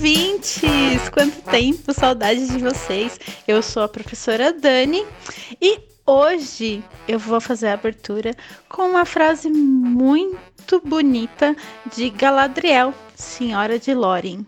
[0.00, 1.10] ouvintes!
[1.12, 3.20] Quanto tempo, saudades de vocês.
[3.46, 5.04] Eu sou a professora Dani
[5.60, 8.34] e hoje eu vou fazer a abertura
[8.66, 11.54] com uma frase muito bonita
[11.94, 14.46] de Galadriel, Senhora de Lórien.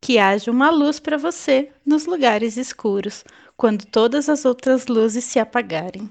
[0.00, 3.24] Que haja uma luz para você nos lugares escuros,
[3.56, 6.08] quando todas as outras luzes se apagarem.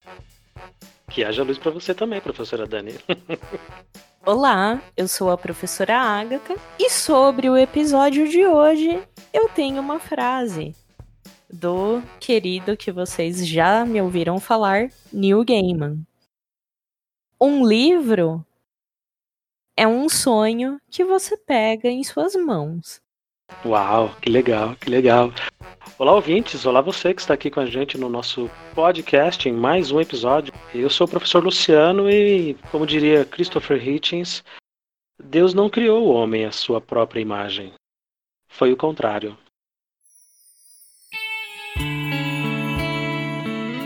[1.09, 2.95] Que haja luz para você também, professora Dani.
[4.23, 9.01] Olá, eu sou a professora Agatha e sobre o episódio de hoje
[9.33, 10.75] eu tenho uma frase
[11.51, 16.05] do querido que vocês já me ouviram falar, Neil Gaiman.
[17.41, 18.45] Um livro
[19.75, 23.01] é um sonho que você pega em suas mãos.
[23.65, 25.31] Uau, que legal, que legal.
[25.99, 26.65] Olá, ouvintes.
[26.65, 30.51] Olá, você que está aqui com a gente no nosso podcast em mais um episódio.
[30.73, 34.43] Eu sou o professor Luciano e, como diria Christopher Hitchens,
[35.23, 37.71] Deus não criou o homem à sua própria imagem.
[38.49, 39.37] Foi o contrário.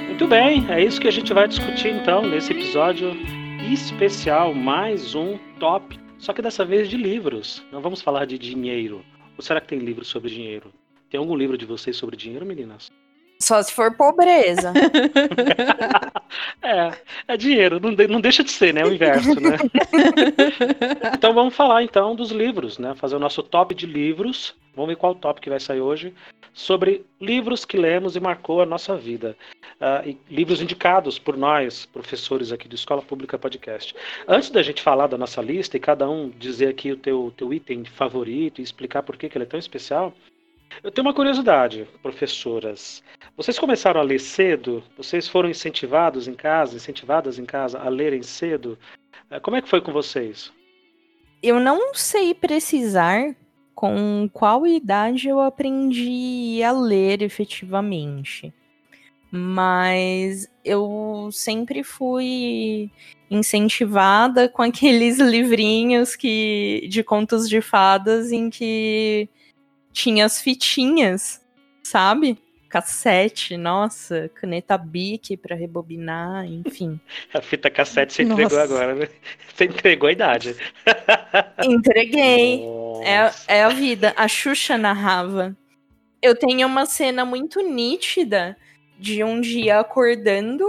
[0.08, 3.12] Muito bem, é isso que a gente vai discutir então nesse episódio
[3.72, 7.62] especial, mais um top, só que dessa vez de livros.
[7.72, 9.04] Não vamos falar de dinheiro.
[9.38, 10.74] Ou será que tem livros sobre dinheiro?
[11.10, 12.90] Tem algum livro de vocês sobre dinheiro, meninas?
[13.40, 14.74] Só se for pobreza.
[16.64, 16.92] é,
[17.28, 18.84] é dinheiro, não, de, não deixa de ser, né?
[18.86, 19.58] O inverso, né?
[21.14, 22.96] então vamos falar então dos livros, né?
[22.96, 24.56] Fazer o nosso top de livros.
[24.74, 26.14] Vamos ver qual top que vai sair hoje.
[26.54, 29.36] Sobre livros que lemos e marcou a nossa vida.
[29.76, 33.94] Uh, e livros indicados por nós, professores aqui do Escola Pública Podcast.
[34.28, 37.54] Antes da gente falar da nossa lista e cada um dizer aqui o teu, teu
[37.54, 40.14] item favorito e explicar por que, que ele é tão especial,
[40.84, 43.04] eu tenho uma curiosidade, professoras.
[43.36, 44.84] Vocês começaram a ler cedo?
[44.98, 48.78] Vocês foram incentivados em casa, incentivadas em casa a lerem cedo?
[49.30, 50.52] Eh, como é que foi com vocês?
[51.42, 53.36] Eu não sei precisar
[53.76, 58.54] com qual idade eu aprendi a ler efetivamente.
[59.30, 62.90] Mas eu sempre fui
[63.30, 69.28] incentivada com aqueles livrinhos que de contos de fadas em que
[69.96, 71.42] tinha as fitinhas,
[71.82, 72.38] sabe?
[72.68, 77.00] Cassete, nossa, caneta Bic para rebobinar, enfim.
[77.34, 78.42] A fita cassete você nossa.
[78.42, 79.08] entregou agora, né?
[79.56, 80.54] Você entregou a idade.
[81.64, 82.62] Entreguei.
[83.06, 84.14] É, é a vida.
[84.18, 85.56] A Xuxa narrava.
[86.22, 88.58] Eu tenho uma cena muito nítida
[89.00, 90.66] de um dia acordando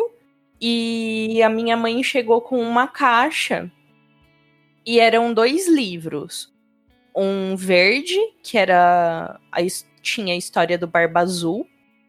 [0.61, 3.69] e a minha mãe chegou com uma caixa
[4.87, 6.55] e eram dois livros
[7.17, 9.59] um verde, que era a,
[10.03, 11.67] tinha a história do Barba Azul,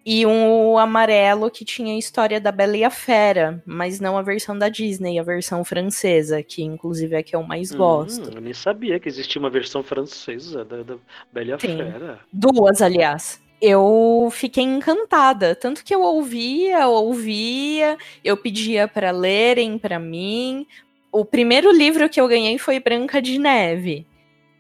[0.09, 4.21] e um amarelo que tinha a história da Bela e a Fera, mas não a
[4.21, 8.31] versão da Disney, a versão francesa, que inclusive é a que eu mais hum, gosto.
[8.33, 10.95] Eu nem sabia que existia uma versão francesa da, da
[11.33, 11.75] Bela e a Sim.
[11.75, 12.19] Fera.
[12.31, 13.41] Duas, aliás.
[13.61, 20.65] Eu fiquei encantada, tanto que eu ouvia, ouvia, eu pedia para lerem para mim.
[21.11, 24.06] O primeiro livro que eu ganhei foi Branca de Neve.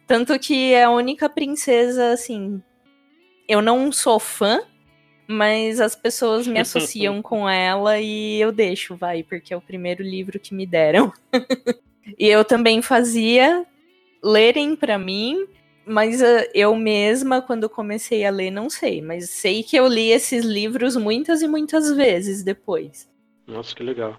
[0.07, 2.61] Tanto que é a única princesa, assim.
[3.47, 4.61] Eu não sou fã,
[5.27, 10.01] mas as pessoas me associam com ela e eu deixo, vai, porque é o primeiro
[10.01, 11.11] livro que me deram.
[12.17, 13.65] e eu também fazia
[14.23, 15.45] lerem para mim,
[15.85, 20.09] mas uh, eu mesma, quando comecei a ler, não sei, mas sei que eu li
[20.11, 23.09] esses livros muitas e muitas vezes depois.
[23.45, 24.17] Nossa, que legal.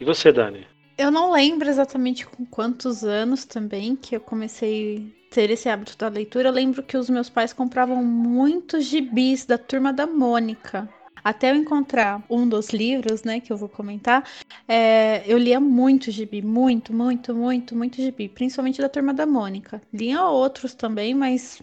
[0.00, 0.66] E você, Dani?
[0.98, 6.08] Eu não lembro exatamente com quantos anos também que eu comecei ter esse hábito da
[6.08, 6.48] leitura.
[6.48, 10.88] Eu lembro que os meus pais compravam muitos gibis da turma da Mônica.
[11.22, 14.24] Até eu encontrar um dos livros, né, que eu vou comentar,
[14.68, 19.82] é, eu lia muito gibi, muito, muito, muito, muito gibi, principalmente da turma da Mônica.
[19.92, 21.60] Lia outros também, mas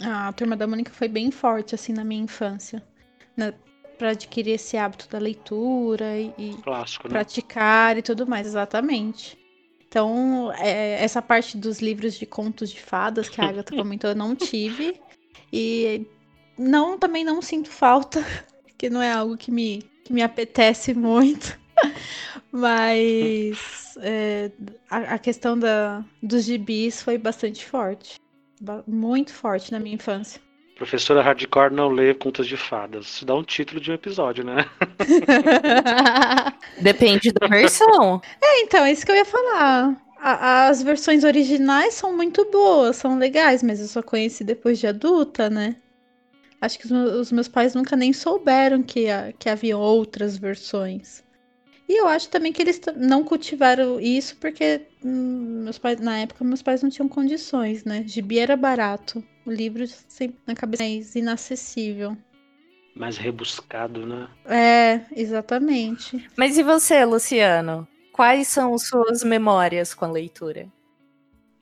[0.00, 2.80] a turma da Mônica foi bem forte, assim, na minha infância.
[3.36, 3.52] Na,
[3.98, 7.14] para adquirir esse hábito da leitura e, Clássico, né?
[7.14, 9.36] praticar e tudo mais, exatamente.
[9.88, 14.16] Então, é, essa parte dos livros de contos de fadas que a Agatha comentou, eu
[14.16, 15.00] não tive.
[15.52, 16.06] E
[16.58, 18.24] não também não sinto falta,
[18.76, 21.58] que não é algo que me, que me apetece muito.
[22.52, 24.50] Mas é,
[24.90, 28.18] a, a, questão da, dos gibis foi bastante forte.
[28.86, 30.40] Muito forte na minha infância.
[30.78, 33.06] Professora Hardcore não lê contas de fadas.
[33.06, 34.64] Isso dá um título de um episódio, né?
[36.80, 38.22] Depende da versão.
[38.40, 40.00] É, então, é isso que eu ia falar.
[40.20, 44.86] A, as versões originais são muito boas, são legais, mas eu só conheci depois de
[44.86, 45.74] adulta, né?
[46.60, 51.24] Acho que os, os meus pais nunca nem souberam que, que havia outras versões.
[51.88, 56.44] E eu acho também que eles não cultivaram isso porque hum, meus pais, na época,
[56.44, 58.04] meus pais não tinham condições, né?
[58.06, 59.24] Gibi era barato.
[59.46, 62.14] O livro sempre na cabeça mais inacessível.
[62.94, 64.28] Mais rebuscado, né?
[64.44, 66.28] É, exatamente.
[66.36, 67.88] Mas e você, Luciano?
[68.12, 70.66] Quais são suas memórias com a leitura?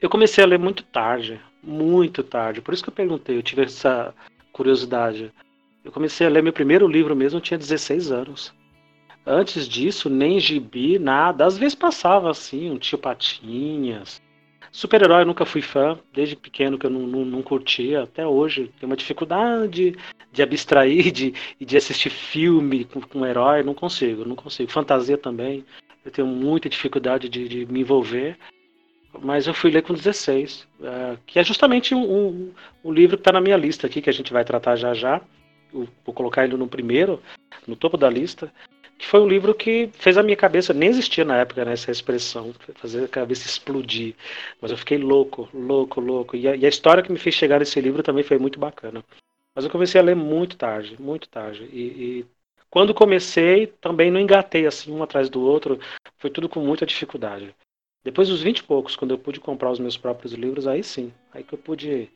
[0.00, 2.60] Eu comecei a ler muito tarde, muito tarde.
[2.60, 4.12] Por isso que eu perguntei, eu tive essa
[4.52, 5.32] curiosidade.
[5.84, 8.52] Eu comecei a ler meu primeiro livro mesmo, eu tinha 16 anos.
[9.26, 11.44] Antes disso, nem gibi, nada.
[11.44, 14.22] Às vezes passava assim, um tio Patinhas.
[14.70, 18.04] Super-herói nunca fui fã, desde pequeno que eu não, não, não curtia.
[18.04, 19.96] Até hoje tenho uma dificuldade
[20.32, 23.64] de abstrair de, de assistir filme com, com herói.
[23.64, 24.70] Não consigo, não consigo.
[24.70, 25.64] Fantasia também.
[26.04, 28.38] Eu tenho muita dificuldade de, de me envolver.
[29.20, 32.52] Mas eu fui ler com 16, é, que é justamente um, um,
[32.84, 35.20] um livro que está na minha lista aqui, que a gente vai tratar já já.
[35.72, 37.20] Eu vou colocar ele no primeiro,
[37.66, 38.52] no topo da lista,
[38.98, 41.90] que foi um livro que fez a minha cabeça, nem existia na época né, essa
[41.90, 44.14] expressão, fazer a cabeça explodir.
[44.60, 46.36] Mas eu fiquei louco, louco, louco.
[46.36, 49.04] E a, e a, história que me fez chegar nesse livro também foi muito bacana.
[49.54, 51.68] Mas eu comecei a ler muito tarde, muito tarde.
[51.72, 52.26] E, e
[52.70, 55.78] quando comecei, também não engatei assim um atrás do outro,
[56.18, 57.54] foi tudo com muita dificuldade.
[58.02, 61.12] Depois dos 20 e poucos, quando eu pude comprar os meus próprios livros, aí sim,
[61.32, 62.08] aí que eu pude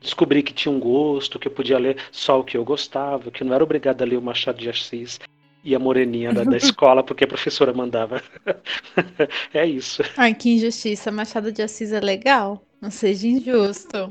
[0.00, 3.42] descobrir que tinha um gosto, que eu podia ler só o que eu gostava, que
[3.42, 5.18] eu não era obrigado a ler o Machado de Assis,
[5.64, 8.22] e a moreninha da, da escola porque a professora mandava.
[9.52, 10.02] é isso.
[10.16, 11.10] Ai, que injustiça.
[11.10, 12.62] Machado de Assis é legal.
[12.80, 14.08] Não seja injusto.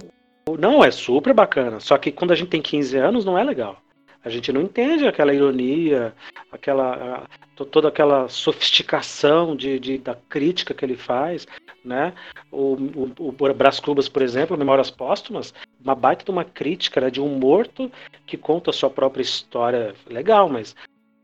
[0.59, 1.79] Não, é super bacana.
[1.79, 3.81] Só que quando a gente tem 15 anos, não é legal.
[4.23, 6.13] A gente não entende aquela ironia,
[6.51, 7.25] aquela
[7.71, 11.47] toda aquela sofisticação de, de, da crítica que ele faz,
[11.83, 12.13] né?
[12.51, 15.53] O, o, o Brás Cubas, por exemplo, Memórias Póstumas,
[15.83, 17.91] uma baita de uma crítica né, de um morto
[18.25, 19.95] que conta a sua própria história.
[20.07, 20.75] Legal, mas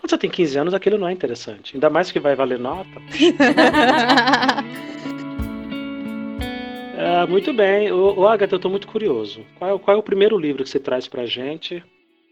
[0.03, 1.75] quando você tem 15 anos, aquilo não é interessante.
[1.77, 2.89] Ainda mais que vai valer nota.
[6.97, 7.89] é, muito bem.
[7.89, 9.45] O, o Agatha, eu estou muito curioso.
[9.57, 11.81] Qual é, qual é, o primeiro livro que você traz pra gente?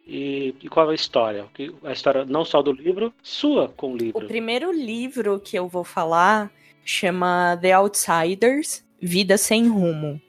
[0.05, 1.45] E, e, qual é a história?
[1.85, 4.21] A história não só do livro, sua com o livro.
[4.21, 6.51] O primeiro livro que eu vou falar
[6.83, 10.21] chama The Outsiders Vida Sem Rumo.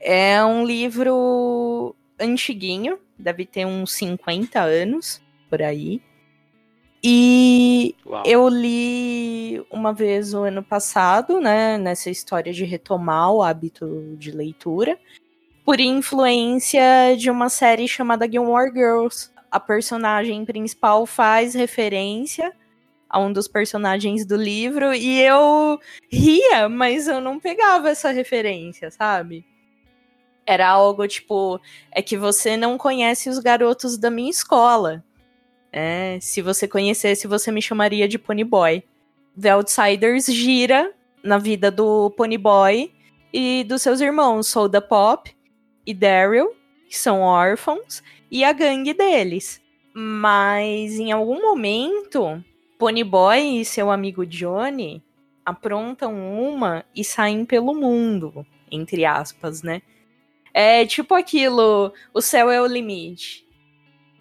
[0.00, 5.20] É um livro antiguinho, deve ter uns 50 anos
[5.50, 6.00] por aí.
[7.02, 8.22] E Uau.
[8.26, 14.30] eu li uma vez o ano passado, né, nessa história de retomar o hábito de
[14.32, 14.98] leitura,
[15.64, 19.30] por influência de uma série chamada Gilmore Girls.
[19.50, 22.52] A personagem principal faz referência
[23.08, 25.78] a um dos personagens do livro e eu
[26.10, 29.44] ria, mas eu não pegava essa referência, sabe?
[30.44, 31.60] Era algo tipo,
[31.90, 35.04] é que você não conhece os garotos da minha escola.
[35.72, 38.82] É, se você conhecesse, você me chamaria de Ponyboy.
[39.40, 40.92] The Outsiders gira
[41.22, 42.92] na vida do Ponyboy
[43.32, 45.30] e dos seus irmãos, Soda Pop
[45.86, 46.50] e Daryl,
[46.88, 49.60] que são órfãos, e a gangue deles.
[49.94, 52.42] Mas em algum momento,
[52.78, 55.02] Ponyboy e seu amigo Johnny
[55.44, 59.82] aprontam uma e saem pelo mundo, entre aspas, né?
[60.52, 63.47] É tipo aquilo, o céu é o limite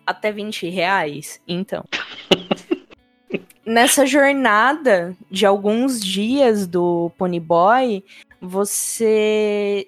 [0.07, 1.41] até 20 reais.
[1.47, 1.83] Então.
[3.65, 8.01] Nessa jornada de alguns dias do Ponyboy,
[8.39, 9.85] você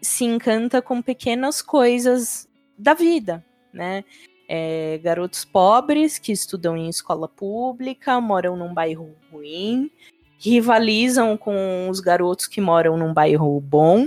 [0.00, 4.04] se encanta com pequenas coisas da vida, né?
[4.48, 9.90] É, garotos pobres que estudam em escola pública, moram num bairro ruim,
[10.38, 14.06] rivalizam com os garotos que moram num bairro bom.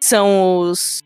[0.00, 1.00] São os,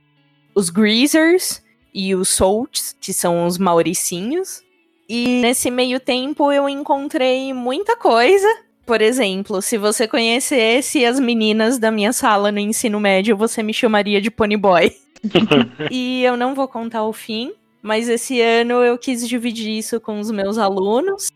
[0.55, 1.62] os greasers,
[1.93, 4.63] e os Souls, que são os Mauricinhos.
[5.09, 8.47] E nesse meio tempo eu encontrei muita coisa.
[8.87, 13.73] Por exemplo, se você conhecesse as meninas da minha sala no ensino médio, você me
[13.73, 14.93] chamaria de Ponyboy.
[15.91, 20.19] e eu não vou contar o fim, mas esse ano eu quis dividir isso com
[20.19, 21.31] os meus alunos.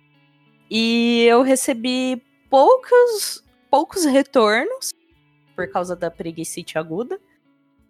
[0.70, 2.20] E eu recebi
[2.50, 4.90] poucos, poucos retornos
[5.54, 7.18] por causa da preguiça aguda.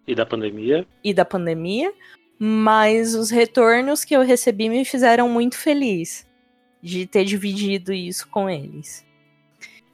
[0.06, 0.86] E da pandemia.
[1.02, 1.92] E da pandemia.
[2.38, 6.26] Mas os retornos que eu recebi me fizeram muito feliz
[6.82, 9.04] de ter dividido isso com eles.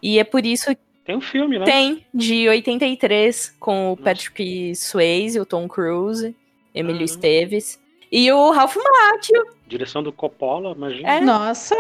[0.03, 1.65] E é por isso tem um filme, né?
[1.65, 4.03] Tem, de 83, com o Nossa.
[4.03, 6.35] Patrick Swayze, o Tom Cruise,
[6.75, 7.05] Emílio uhum.
[7.05, 7.81] Esteves.
[8.11, 9.47] E o Ralph Macchio.
[9.67, 11.15] Direção do Coppola, imagina.
[11.15, 11.21] É.
[11.21, 11.75] Nossa,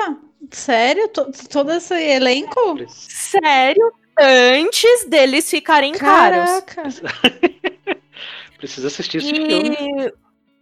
[0.50, 1.08] sério?
[1.08, 2.78] todo esse elenco?
[2.88, 3.92] Sério?
[4.18, 6.74] Antes deles ficarem Caraca.
[6.74, 7.02] caros.
[8.58, 9.34] Precisa assistir esse e...
[9.34, 10.12] filme.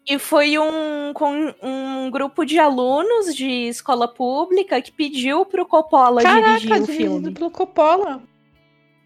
[0.08, 6.22] E foi um, com um grupo de alunos de escola pública que pediu pro Coppola
[6.22, 7.30] Caraca, dirigir o dirigido filme.
[7.32, 8.22] pelo Coppola.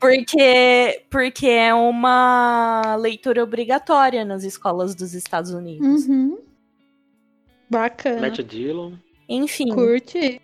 [0.01, 6.07] Porque, porque é uma leitura obrigatória nas escolas dos Estados Unidos.
[6.07, 6.39] Uhum.
[7.71, 8.21] Bacana.
[8.21, 8.93] Matt Dillon.
[9.29, 10.41] Enfim, Curte.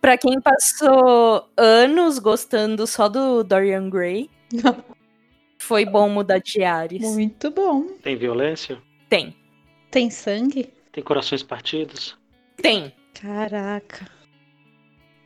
[0.00, 4.30] pra quem passou anos gostando só do Dorian Gray,
[5.58, 7.02] foi bom mudar de ares.
[7.02, 7.82] Muito bom.
[8.02, 8.78] Tem violência?
[9.10, 9.36] Tem,
[9.90, 10.72] Tem sangue?
[10.92, 12.16] Tem corações partidos?
[12.62, 12.92] tem.
[13.20, 14.06] Caraca.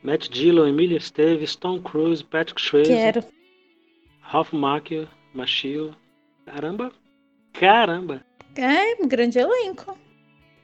[0.01, 3.23] Matt Dillon, Emilia Esteves, Tom Cruise, Patrick Swayze, Quero.
[4.19, 5.95] Ralph Macchio, Machio.
[6.45, 6.91] Caramba!
[7.53, 8.25] Caramba!
[8.55, 9.97] É, um grande elenco.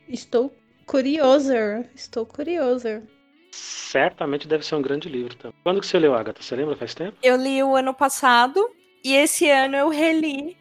[0.08, 0.54] Estou
[0.86, 1.88] curiosa.
[1.96, 3.04] Estou curiosa.
[3.52, 5.36] Certamente deve ser um grande livro.
[5.36, 5.54] Tá?
[5.64, 6.42] Quando que você leu, Agatha?
[6.42, 6.76] Você lembra?
[6.76, 7.18] Faz tempo?
[7.22, 8.70] Eu li o ano passado
[9.04, 10.58] e esse ano eu reli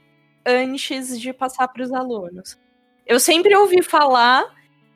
[0.46, 2.58] antes de passar para os alunos.
[3.08, 4.44] Eu sempre ouvi falar,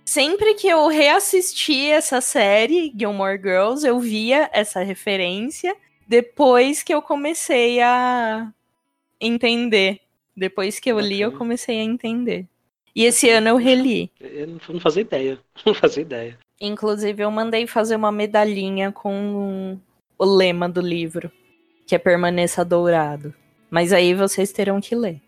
[0.04, 5.75] sempre que eu reassisti essa série, Gilmore Girls, eu via essa referência
[6.07, 8.52] depois que eu comecei a
[9.19, 9.99] entender.
[10.37, 12.47] Depois que eu li, eu comecei a entender.
[12.95, 14.12] E esse ano eu reli.
[14.21, 15.38] Eu não fazia ideia.
[15.64, 16.38] Não fazia ideia.
[16.61, 19.78] Inclusive, eu mandei fazer uma medalhinha com
[20.19, 21.33] o lema do livro,
[21.87, 23.33] que é Permaneça Dourado.
[23.71, 25.19] Mas aí vocês terão que ler.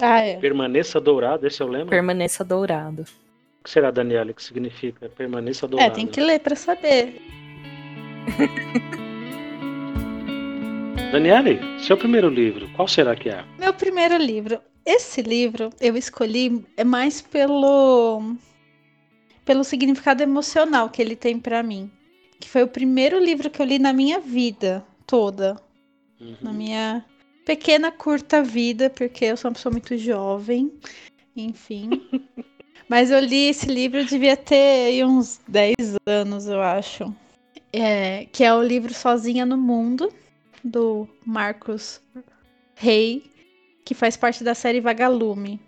[0.00, 0.36] Ah, é.
[0.38, 1.88] Permaneça dourado, esse eu lembro.
[1.90, 3.02] Permaneça Dourado.
[3.60, 5.08] O que será, Daniela, que significa?
[5.10, 5.94] Permaneça É, dourado.
[5.94, 7.20] tem que ler pra saber.
[11.12, 13.44] Daniele, seu primeiro livro, qual será que é?
[13.58, 14.60] Meu primeiro livro.
[14.84, 18.34] Esse livro eu escolhi é mais pelo
[19.44, 21.90] pelo significado emocional que ele tem pra mim,
[22.40, 25.56] que foi o primeiro livro que eu li na minha vida toda,
[26.20, 26.36] Uhum.
[26.40, 27.04] na minha
[27.44, 30.72] pequena curta vida, porque eu sou uma pessoa muito jovem,
[31.36, 31.90] enfim.
[32.88, 35.74] Mas eu li esse livro, eu devia ter uns 10
[36.06, 37.14] anos, eu acho.
[37.72, 40.12] É, que é o livro Sozinha no Mundo,
[40.62, 42.02] do Marcos
[42.74, 43.24] Rey,
[43.84, 45.58] que faz parte da série Vagalume.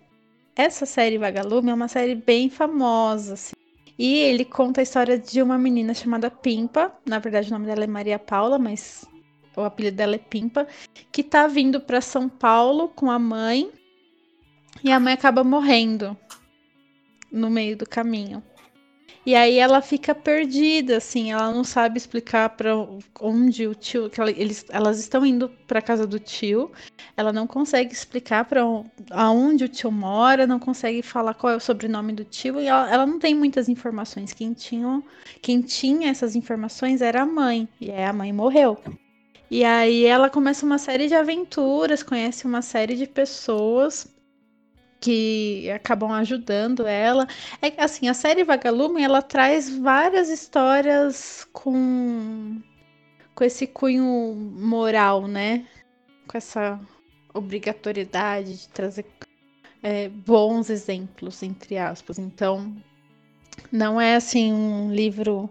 [0.55, 3.55] Essa série Vagalume é uma série bem famosa, assim.
[3.97, 6.93] E ele conta a história de uma menina chamada Pimpa.
[7.05, 9.05] Na verdade, o nome dela é Maria Paula, mas
[9.55, 10.67] o apelido dela é Pimpa.
[11.11, 13.71] Que tá vindo para São Paulo com a mãe.
[14.83, 16.17] E a mãe acaba morrendo
[17.31, 18.43] no meio do caminho.
[19.25, 22.75] E aí ela fica perdida, assim, ela não sabe explicar para
[23.19, 26.71] onde o tio, que ela- eles, elas estão indo para casa do tio.
[27.17, 28.61] Ela não consegue explicar para
[29.09, 32.91] aonde o tio mora, não consegue falar qual é o sobrenome do tio e ela,
[32.93, 34.31] ela não tem muitas informações.
[34.31, 35.01] Quem tinha,
[35.41, 38.77] quem tinha essas informações era a mãe, e aí a mãe morreu.
[39.49, 44.07] E aí ela começa uma série de aventuras, conhece uma série de pessoas
[44.99, 47.27] que acabam ajudando ela.
[47.61, 52.59] É assim, a série Vagalume, ela traz várias histórias com
[53.35, 55.67] com esse cunho moral, né?
[56.27, 56.79] Com essa
[57.33, 59.05] obrigatoriedade de trazer
[59.83, 62.17] é, bons exemplos, entre aspas.
[62.17, 62.73] Então,
[63.71, 65.49] não é assim um livro.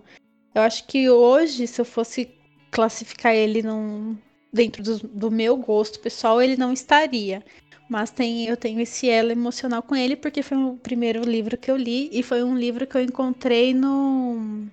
[0.55, 2.35] Eu acho que hoje, se eu fosse
[2.75, 4.17] classificar ele num,
[4.53, 7.41] dentro do, do meu gosto pessoal, ele não estaria.
[7.89, 11.71] Mas tem, eu tenho esse elo emocional com ele porque foi o primeiro livro que
[11.71, 14.67] eu li e foi um livro que eu encontrei no.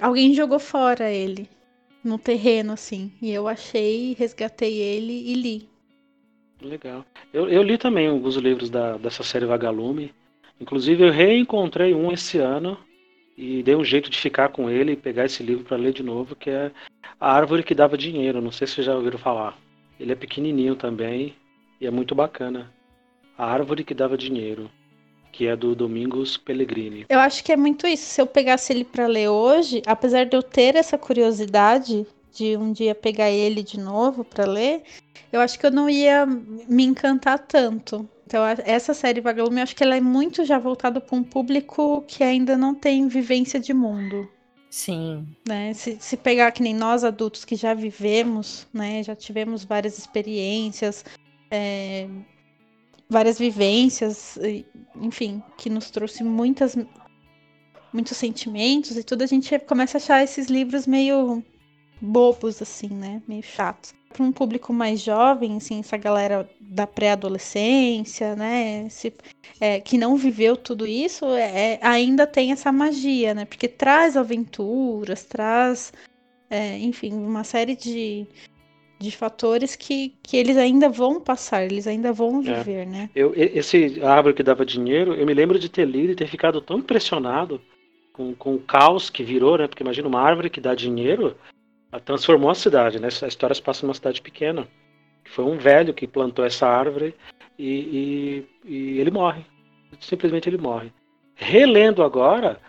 [0.00, 1.48] Alguém jogou fora ele
[2.04, 3.10] no terreno, assim.
[3.22, 5.68] E eu achei, resgatei ele e li.
[6.60, 7.06] Legal.
[7.32, 10.12] Eu, eu li também alguns livros da, dessa série Vagalume.
[10.60, 12.76] Inclusive, eu reencontrei um esse ano
[13.36, 16.02] e dei um jeito de ficar com ele e pegar esse livro para ler de
[16.02, 16.70] novo, que é
[17.20, 18.40] A Árvore que Dava Dinheiro.
[18.40, 19.58] Não sei se vocês já ouviram falar.
[19.98, 21.36] Ele é pequenininho também
[21.78, 22.72] e é muito bacana.
[23.36, 24.70] A Árvore que Dava Dinheiro,
[25.30, 27.04] que é do Domingos Pellegrini.
[27.10, 28.04] Eu acho que é muito isso.
[28.04, 32.72] Se eu pegasse ele pra ler hoje, apesar de eu ter essa curiosidade de um
[32.72, 34.82] dia pegar ele de novo pra ler,
[35.30, 38.08] eu acho que eu não ia me encantar tanto.
[38.26, 42.02] Então, essa série Vagalume, eu acho que ela é muito já voltada para um público
[42.08, 44.26] que ainda não tem vivência de mundo.
[44.70, 45.26] Sim.
[45.46, 45.74] né?
[45.74, 49.02] Se, se pegar que nem nós adultos que já vivemos, né?
[49.02, 51.04] Já tivemos várias experiências,
[51.50, 52.08] é,
[53.08, 54.38] várias vivências,
[54.94, 56.76] enfim, que nos trouxe muitas,
[57.92, 61.44] muitos sentimentos e tudo, a gente começa a achar esses livros meio
[62.00, 63.22] bobos, assim, né?
[63.26, 63.94] Meio chatos.
[64.08, 68.86] Para um público mais jovem, assim, essa galera da pré-adolescência, né?
[68.86, 69.12] Esse,
[69.60, 73.44] é, que não viveu tudo isso, é, ainda tem essa magia, né?
[73.44, 75.92] Porque traz aventuras, traz,
[76.48, 78.26] é, enfim, uma série de
[79.00, 82.42] de fatores que, que eles ainda vão passar, eles ainda vão é.
[82.42, 82.84] viver, é.
[82.84, 83.10] né?
[83.14, 86.60] Eu, esse árvore que dava dinheiro, eu me lembro de ter lido e ter ficado
[86.60, 87.62] tão impressionado
[88.12, 89.66] com, com o caos que virou, né?
[89.66, 91.34] Porque imagina uma árvore que dá dinheiro,
[91.98, 93.08] transformou a cidade, né?
[93.22, 94.68] A história se passa numa cidade pequena.
[95.24, 97.14] Foi um velho que plantou essa árvore
[97.58, 99.44] e, e, e ele morre.
[99.98, 100.92] Simplesmente ele morre.
[101.34, 102.60] Relendo agora,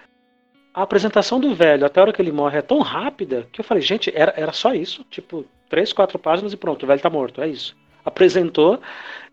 [0.73, 3.65] a apresentação do velho até a hora que ele morre é tão rápida que eu
[3.65, 5.03] falei, gente, era, era só isso?
[5.09, 7.75] Tipo, três, quatro páginas e pronto, o velho tá morto, é isso.
[8.03, 8.81] Apresentou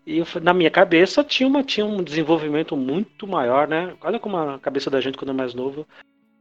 [0.05, 3.95] e eu, na minha cabeça tinha, uma, tinha um desenvolvimento muito maior, né?
[4.01, 5.87] Olha como a cabeça da gente quando é mais novo,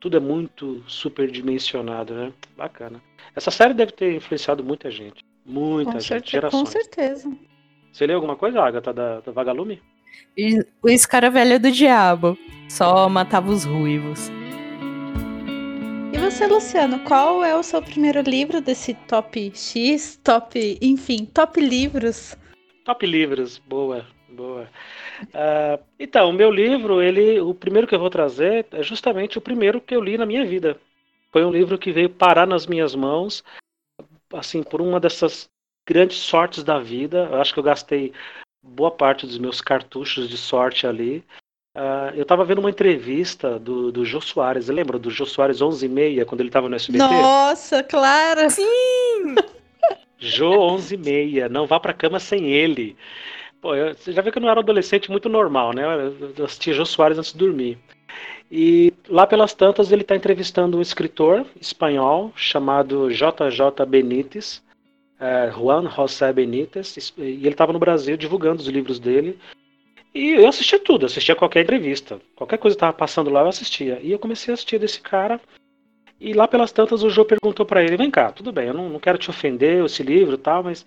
[0.00, 2.32] tudo é muito superdimensionado, né?
[2.56, 3.00] Bacana.
[3.34, 5.24] Essa série deve ter influenciado muita gente.
[5.44, 6.62] Muita com gente, certeza, gerações.
[6.62, 7.32] Com certeza.
[7.92, 9.82] Você leu alguma coisa, Agatha, da, da Vagalume?
[10.82, 12.36] O escaravelho do diabo.
[12.68, 14.30] Só matava os ruivos.
[16.12, 21.60] E você, Luciano, qual é o seu primeiro livro desse top X, top, enfim, top
[21.60, 22.36] livros?
[22.84, 24.68] Top livros, boa, boa.
[25.22, 29.40] Uh, então, o meu livro, ele, o primeiro que eu vou trazer é justamente o
[29.40, 30.78] primeiro que eu li na minha vida.
[31.30, 33.44] Foi um livro que veio parar nas minhas mãos,
[34.32, 35.48] assim, por uma dessas
[35.86, 37.28] grandes sortes da vida.
[37.30, 38.12] Eu acho que eu gastei
[38.62, 41.24] boa parte dos meus cartuchos de sorte ali.
[41.76, 44.68] Uh, eu estava vendo uma entrevista do, do Jô Soares.
[44.68, 47.04] Lembra do Jô Soares 11 e meia, quando ele estava no SBT?
[47.04, 48.48] Nossa, claro!
[48.50, 49.36] Sim!
[50.18, 52.96] Jô 11 e meia, não vá pra cama sem ele.
[53.60, 55.84] Pô, eu, você já vê que eu não era um adolescente muito normal, né?
[56.36, 57.78] Eu assistia Jô Soares antes de dormir.
[58.50, 64.62] E lá pelas tantas ele está entrevistando um escritor espanhol chamado JJ Benítez,
[65.20, 69.38] é, Juan José Benítez, e ele estava no Brasil divulgando os livros dele.
[70.14, 72.20] E eu assistia tudo, assistia qualquer entrevista.
[72.34, 74.00] Qualquer coisa que estava passando lá, eu assistia.
[74.02, 75.40] E eu comecei a assistir desse cara.
[76.20, 78.88] E lá pelas tantas o Joe perguntou para ele: Vem cá, tudo bem, eu não,
[78.88, 80.84] não quero te ofender, esse livro e tal, mas.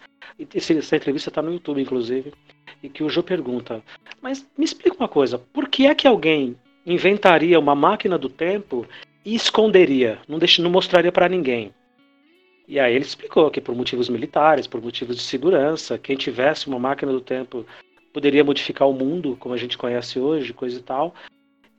[0.56, 2.34] Esse, essa entrevista está no YouTube, inclusive.
[2.82, 3.82] E que o Joe pergunta:
[4.22, 8.85] Mas me explica uma coisa, por que é que alguém inventaria uma máquina do tempo
[9.23, 11.73] e esconderia, não, deixa, não mostraria para ninguém?
[12.67, 16.79] E aí ele explicou que por motivos militares, por motivos de segurança, quem tivesse uma
[16.79, 17.65] máquina do tempo
[18.13, 21.13] poderia modificar o mundo como a gente conhece hoje, coisa e tal.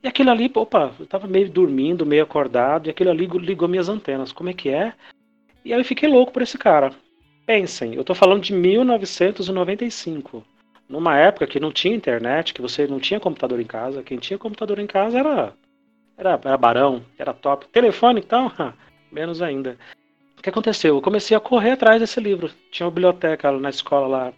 [0.03, 3.89] E aquilo ali, opa, eu tava meio dormindo, meio acordado, e aquilo ali ligou minhas
[3.89, 4.31] antenas.
[4.31, 4.93] Como é que é?
[5.63, 6.91] E aí eu fiquei louco por esse cara.
[7.45, 10.45] Pensem, eu tô falando de 1995.
[10.87, 14.03] Numa época que não tinha internet, que você não tinha computador em casa.
[14.03, 15.53] Quem tinha computador em casa era
[16.17, 17.67] era, era barão, era top.
[17.69, 18.51] Telefone, então,
[19.11, 19.77] menos ainda.
[20.37, 20.95] O que aconteceu?
[20.95, 22.51] Eu comecei a correr atrás desse livro.
[22.71, 24.33] Tinha uma biblioteca na escola lá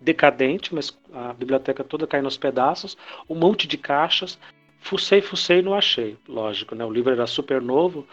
[0.00, 2.96] decadente, mas a biblioteca toda caindo aos pedaços,
[3.28, 4.38] um monte de caixas.
[4.80, 6.18] Fucei, fucei e não achei.
[6.28, 6.84] Lógico, né?
[6.84, 8.06] O livro era super novo.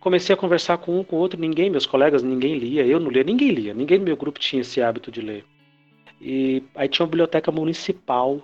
[0.00, 3.24] Comecei a conversar com um, com outro, ninguém, meus colegas, ninguém lia, eu não lia,
[3.24, 5.44] ninguém lia, ninguém no meu grupo tinha esse hábito de ler.
[6.20, 8.40] E aí tinha uma biblioteca municipal,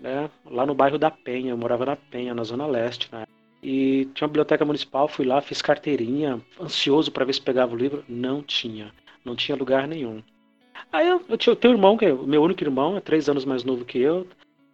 [0.00, 0.30] né?
[0.44, 3.26] Lá no bairro da Penha, eu morava na Penha, na Zona Leste, né?
[3.62, 7.76] E tinha uma biblioteca municipal, fui lá, fiz carteirinha, ansioso para ver se pegava o
[7.76, 8.04] livro.
[8.08, 8.92] Não tinha,
[9.24, 10.22] não tinha lugar nenhum.
[10.92, 13.44] Aí eu, eu, eu tenho um irmão, que é meu único irmão, é três anos
[13.44, 14.26] mais novo que eu.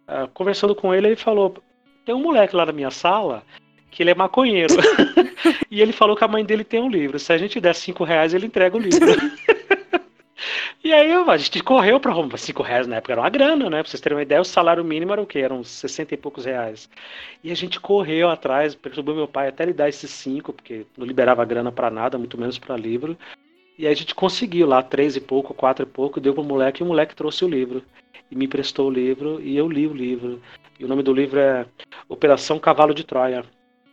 [0.07, 1.55] Uh, conversando com ele, ele falou:
[2.05, 3.43] tem um moleque lá na minha sala
[3.89, 4.75] que ele é maconheiro.
[5.71, 7.17] e ele falou que a mãe dele tem um livro.
[7.17, 9.05] Se a gente der cinco reais, ele entrega o livro.
[10.85, 12.37] e aí a gente correu para Roma.
[12.37, 13.81] Cinco reais na época era uma grana, né?
[13.81, 15.39] Pra vocês terem uma ideia, o salário mínimo era o quê?
[15.39, 16.87] Eram 60 e poucos reais.
[17.43, 21.03] E a gente correu atrás, perturbou meu pai até ele dar esses cinco, porque não
[21.03, 23.17] liberava grana para nada, muito menos para livro.
[23.79, 26.83] E aí a gente conseguiu lá, três e pouco, quatro e pouco, deu pro moleque
[26.83, 27.83] e o moleque trouxe o livro.
[28.29, 30.39] E me emprestou o livro e eu li o livro.
[30.79, 31.65] E o nome do livro é
[32.07, 33.43] Operação Cavalo de Troia.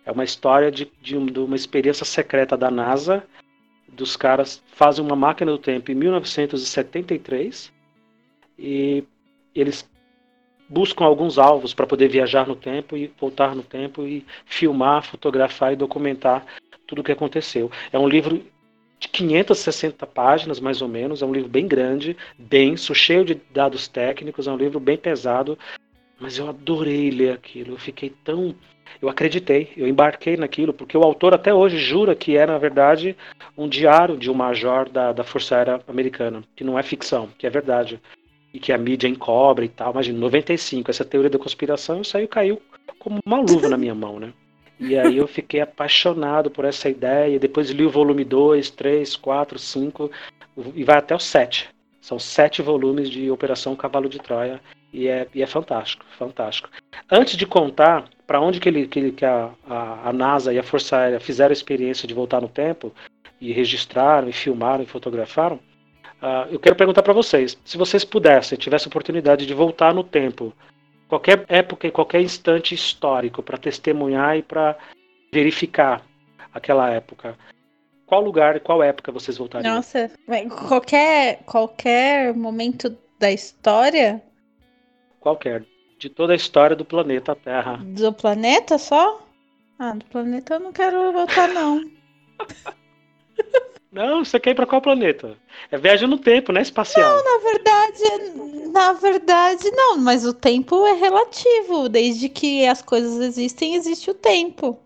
[0.05, 3.25] É uma história de, de, de uma experiência secreta da NASA.
[3.93, 7.73] Dos caras fazem uma máquina do tempo em 1973
[8.59, 9.05] e
[9.55, 9.89] eles
[10.69, 15.73] buscam alguns alvos para poder viajar no tempo e voltar no tempo e filmar, fotografar
[15.73, 16.47] e documentar
[16.87, 17.71] tudo o que aconteceu.
[17.93, 18.43] É um livro
[18.99, 21.23] de 560 páginas, mais ou menos.
[21.23, 24.47] É um livro bem grande, denso, cheio de dados técnicos.
[24.47, 25.59] É um livro bem pesado,
[26.19, 27.73] mas eu adorei ler aquilo.
[27.75, 28.55] Eu fiquei tão.
[29.01, 33.17] Eu acreditei, eu embarquei naquilo, porque o autor até hoje jura que é, na verdade,
[33.57, 37.47] um diário de um major da, da Força Aérea Americana, que não é ficção, que
[37.47, 38.01] é verdade.
[38.55, 39.93] E que a mídia encobre e tal.
[39.93, 42.61] Imagina, 95, essa teoria da conspiração, aí caiu
[42.99, 44.33] como uma luva na minha mão, né?
[44.79, 47.39] E aí eu fiquei apaixonado por essa ideia.
[47.39, 50.11] Depois li o volume 2, 3, 4, 5
[50.75, 51.71] e vai até o 7.
[52.01, 54.61] São sete volumes de Operação Cavalo de Troia
[54.93, 56.69] e é, e é fantástico, fantástico.
[57.11, 60.63] Antes de contar para onde que, ele, que, que a, a, a, NASA e a
[60.63, 62.93] Força Aérea fizeram a experiência de voltar no tempo
[63.41, 65.59] e registraram, e filmaram, e fotografaram,
[66.23, 70.53] Uh, eu quero perguntar para vocês, se vocês pudessem, tivessem oportunidade de voltar no tempo,
[71.09, 74.79] qualquer época e qualquer instante histórico para testemunhar e para
[75.33, 76.01] verificar
[76.55, 77.37] aquela época,
[78.07, 79.75] qual lugar e qual época vocês voltariam?
[79.75, 80.13] Nossa,
[80.69, 84.23] qualquer qualquer momento da história?
[85.23, 85.65] Qualquer,
[86.01, 87.77] de toda a história do planeta Terra.
[87.77, 89.25] Do planeta só?
[89.79, 91.81] Ah, do planeta eu não quero voltar não.
[93.93, 95.37] Não, você quer ir para qual planeta?
[95.71, 97.15] É viagem no tempo, não é espacial.
[97.15, 101.91] Não, na verdade, na verdade não, mas o tempo é relativo.
[101.91, 104.81] Desde que as coisas existem, existe o tempo.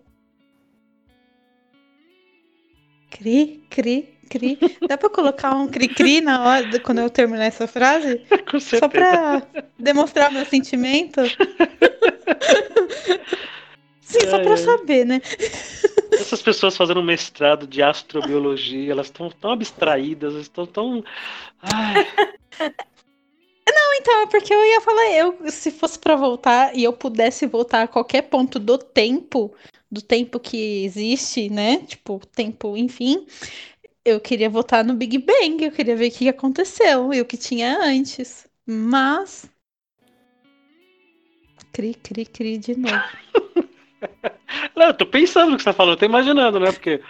[3.08, 4.58] Cri, cri, cri.
[4.86, 8.18] Dá para colocar um cri-cri na hora quando eu terminar essa frase?
[8.50, 8.80] Com certeza.
[8.80, 9.42] Só para
[9.78, 11.20] demonstrar meu sentimento?
[14.00, 15.20] Sim, só para saber, né?
[16.12, 21.04] Essas pessoas fazendo mestrado de astrobiologia, elas estão tão abstraídas, estão tão.
[21.60, 22.06] Ai.
[23.68, 27.46] Não, então, é porque eu ia falar, eu, se fosse para voltar e eu pudesse
[27.46, 29.52] voltar a qualquer ponto do tempo,
[29.90, 31.78] do tempo que existe, né?
[31.78, 33.26] Tipo, tempo, enfim,
[34.06, 37.36] eu queria voltar no Big Bang, eu queria ver o que aconteceu e o que
[37.36, 38.46] tinha antes.
[38.64, 39.50] Mas.
[41.72, 42.94] Cri, cri, cri de novo.
[44.76, 46.70] Não, eu tô pensando no que você tá falando, tô imaginando, né?
[46.70, 47.02] Porque.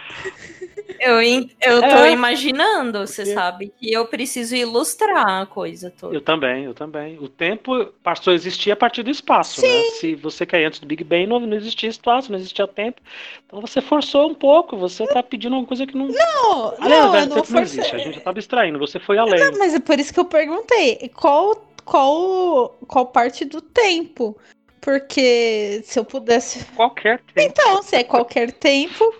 [0.99, 6.15] Eu, eu tô é, imaginando, você sabe, que eu preciso ilustrar a coisa toda.
[6.15, 7.17] Eu também, eu também.
[7.19, 9.67] O tempo passou a existir a partir do espaço, né?
[9.67, 9.77] Sim.
[9.77, 9.89] né?
[9.91, 13.01] Se você cair antes do Big Bang, não, não existia espaço, não existia tempo.
[13.45, 16.07] Então você forçou um pouco, você tá pedindo uma coisa que não.
[16.07, 17.95] Não, Aliás, não, velho, não, não existe.
[17.95, 19.39] A gente já tá abstraindo, você foi além.
[19.39, 21.09] Não, mas é por isso que eu perguntei.
[21.15, 24.37] Qual, qual, qual parte do tempo?
[24.81, 26.63] Porque se eu pudesse.
[26.75, 27.39] Qualquer tempo.
[27.39, 29.13] Então, se é qualquer tempo,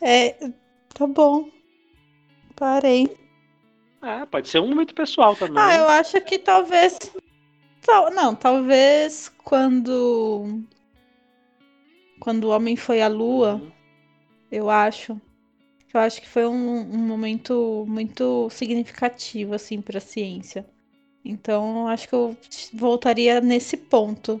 [0.00, 0.34] é.
[0.94, 1.50] Tá bom.
[2.56, 3.16] Parei.
[4.00, 5.62] Ah, pode ser um momento pessoal também.
[5.62, 6.98] Ah, eu acho que talvez.
[8.14, 10.62] Não, talvez quando.
[12.20, 13.72] Quando o homem foi à lua, uhum.
[14.50, 15.20] eu acho.
[15.92, 20.66] Eu acho que foi um, um momento muito significativo, assim, para a ciência.
[21.24, 22.36] Então, acho que eu
[22.72, 24.40] voltaria nesse ponto.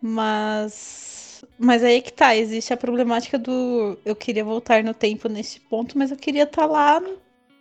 [0.00, 1.17] Mas.
[1.58, 3.98] Mas aí que tá, existe a problemática do.
[4.04, 7.02] Eu queria voltar no tempo nesse ponto, mas eu queria estar tá lá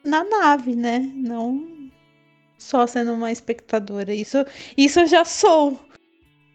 [0.04, 1.00] na nave, né?
[1.00, 1.92] Não
[2.58, 4.14] só sendo uma espectadora.
[4.14, 4.38] Isso,
[4.76, 5.80] isso eu já sou,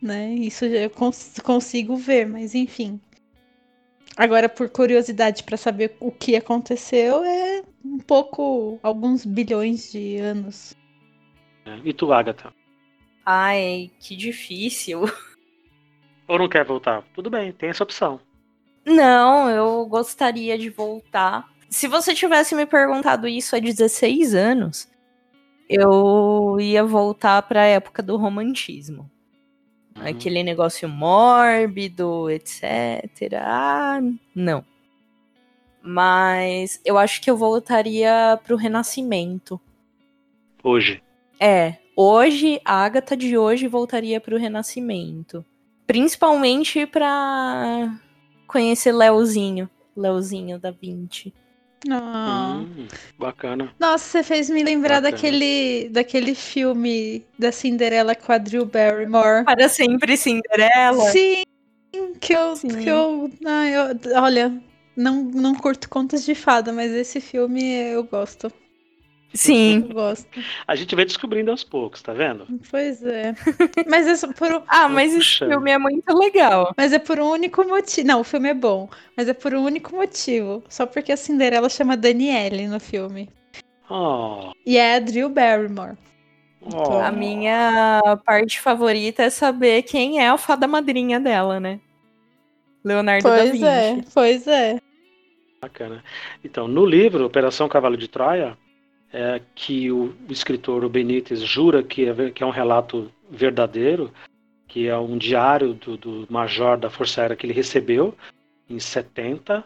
[0.01, 0.35] né?
[0.35, 3.01] Isso eu cons consigo ver, mas enfim.
[4.17, 10.77] Agora, por curiosidade para saber o que aconteceu, é um pouco, alguns bilhões de anos.
[11.65, 12.53] É, e tu, Agatha?
[13.25, 15.03] Ai, que difícil.
[16.29, 17.03] Ou não quer voltar?
[17.15, 18.21] Tudo bem, tem essa opção.
[18.85, 21.49] Não, eu gostaria de voltar.
[21.69, 24.89] Se você tivesse me perguntado isso há 16 anos,
[25.69, 29.11] eu ia voltar para a época do romantismo.
[29.97, 30.07] Uhum.
[30.07, 33.35] Aquele negócio mórbido, etc.
[33.41, 34.01] Ah,
[34.35, 34.65] não.
[35.83, 39.61] Mas eu acho que eu voltaria pro Renascimento.
[40.63, 41.03] Hoje.
[41.41, 45.45] É, hoje, a Agatha de hoje voltaria pro Renascimento.
[45.87, 47.93] Principalmente pra
[48.47, 49.69] conhecer Leozinho.
[49.97, 51.33] Leozinho da 20.
[51.91, 52.61] Ah.
[52.61, 52.87] Hum,
[53.19, 53.73] bacana.
[53.79, 59.45] Nossa, você fez me lembrar daquele, daquele filme da Cinderela com a Drew Barrymore.
[59.45, 61.11] Para sempre Cinderela?
[61.11, 61.43] Sim,
[62.21, 62.57] que eu.
[62.57, 62.69] Sim.
[62.69, 64.63] Que eu, ah, eu olha,
[64.97, 68.53] não, não curto contas de fada, mas esse filme eu gosto.
[69.35, 69.87] Sim.
[69.89, 70.29] Eu gosto.
[70.67, 72.47] A gente vai descobrindo aos poucos, tá vendo?
[72.71, 73.35] Pois é.
[73.89, 76.75] Mas é por Ah, mas esse filme é muito legal.
[76.77, 78.07] Mas é por um único motivo.
[78.07, 78.89] Não, o filme é bom.
[79.17, 80.63] Mas é por um único motivo.
[80.69, 83.29] Só porque a Cinderela chama Danielle no filme.
[83.89, 84.53] Oh.
[84.67, 85.97] E é a Drew Barrymore.
[86.61, 86.99] Oh.
[86.99, 91.81] A minha parte favorita é saber quem é a fada madrinha dela, né?
[92.85, 93.61] Leonardo pois da Vinci.
[93.61, 94.81] Pois é, pois é.
[95.61, 96.03] Bacana.
[96.45, 98.59] Então, no livro Operação Cavalo de Troia,
[99.13, 104.11] é, que o, escritor Benítez jura que é, que é um relato verdadeiro,
[104.67, 108.15] que é um diário do, do major da Força Aérea que ele recebeu
[108.71, 109.63] em 70,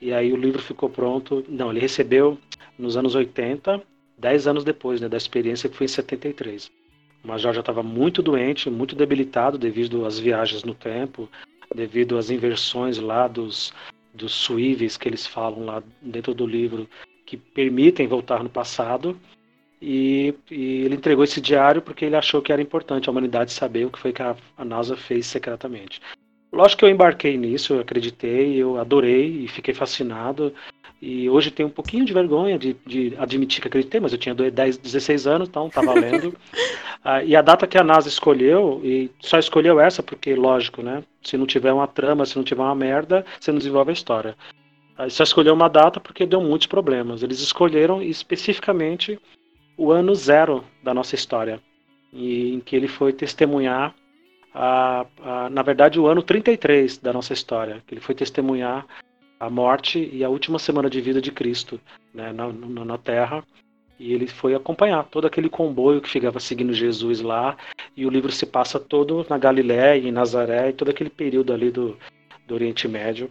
[0.00, 1.44] e aí o livro ficou pronto.
[1.48, 2.38] Não, ele recebeu
[2.78, 3.82] nos anos 80,
[4.18, 6.70] 10 anos depois né, da experiência, que foi em 73.
[7.24, 11.28] O major já estava muito doente, muito debilitado devido às viagens no tempo,
[11.74, 13.72] devido às inversões lá dos,
[14.12, 16.88] dos suíveis que eles falam lá dentro do livro,
[17.30, 19.16] que permitem voltar no passado.
[19.80, 23.86] E, e, ele entregou esse diário porque ele achou que era importante a humanidade saber
[23.86, 26.00] o que foi que a, a NASA fez secretamente.
[26.52, 30.52] lógico que eu embarquei nisso, eu acreditei, eu adorei e fiquei fascinado.
[31.00, 34.34] E hoje tenho um pouquinho de vergonha de, de admitir que acreditei, mas eu tinha
[34.34, 36.36] 10, 16 anos, então tá valendo.
[37.04, 41.02] ah, e a data que a NASA escolheu, e só escolheu essa porque, lógico, né?
[41.22, 44.36] Se não tiver uma trama, se não tiver uma merda, você não desenvolve a história.
[45.08, 47.22] Só escolheu uma data porque deu muitos problemas.
[47.22, 49.18] Eles escolheram especificamente
[49.76, 51.60] o ano zero da nossa história,
[52.12, 53.94] em que ele foi testemunhar,
[54.52, 58.86] a, a, na verdade, o ano 33 da nossa história, que ele foi testemunhar
[59.38, 61.80] a morte e a última semana de vida de Cristo
[62.12, 63.42] né, na, na, na Terra.
[63.98, 67.56] E ele foi acompanhar todo aquele comboio que ficava seguindo Jesus lá.
[67.96, 71.70] E o livro se passa todo na Galiléia, em Nazaré, e todo aquele período ali
[71.70, 71.96] do,
[72.46, 73.30] do Oriente Médio.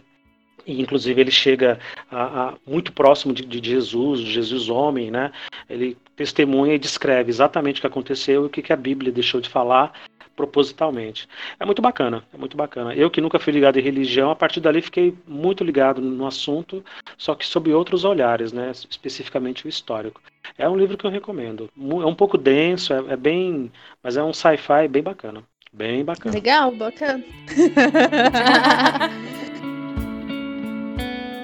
[0.66, 1.78] Inclusive ele chega
[2.10, 5.32] a, a, muito próximo de, de, Jesus, Jesus homem, né?
[5.68, 9.40] Ele testemunha e descreve exatamente o que aconteceu e o que, que a Bíblia deixou
[9.40, 9.92] de falar
[10.40, 11.28] propositalmente.
[11.58, 12.94] É muito bacana, é muito bacana.
[12.94, 16.82] Eu que nunca fui ligado em religião, a partir dali fiquei muito ligado no assunto,
[17.18, 18.70] só que sob outros olhares, né?
[18.70, 20.22] Especificamente o histórico.
[20.56, 21.68] É um livro que eu recomendo.
[21.78, 23.70] É um pouco denso, é, é bem,
[24.02, 25.42] mas é um sci-fi bem bacana,
[25.72, 26.34] bem bacana.
[26.34, 27.22] Legal, bacana.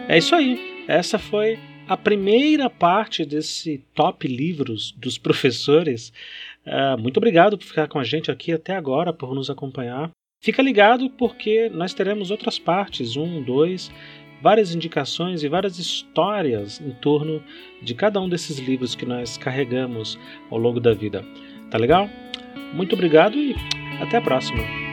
[0.08, 0.84] é isso aí.
[0.88, 6.12] Essa foi a primeira parte desse top livros dos professores.
[6.66, 10.10] Uh, muito obrigado por ficar com a gente aqui até agora, por nos acompanhar.
[10.42, 13.90] Fica ligado porque nós teremos outras partes, um, dois,
[14.42, 17.42] várias indicações e várias histórias em torno
[17.82, 20.18] de cada um desses livros que nós carregamos
[20.50, 21.24] ao longo da vida.
[21.70, 22.08] Tá legal?
[22.74, 23.54] Muito obrigado e
[24.00, 24.85] até a próxima!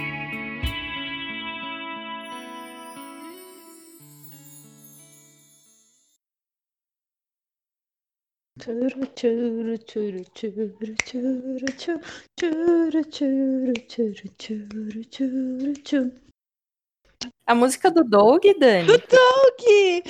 [17.46, 18.88] A música do Doug, Dani?
[18.88, 20.04] Do Doug!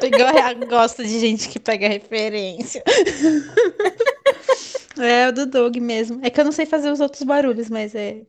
[0.00, 2.82] Pegou, gosta de gente que pega referência.
[5.00, 6.18] É, o do Doug mesmo.
[6.24, 8.22] É que eu não sei fazer os outros barulhos, mas é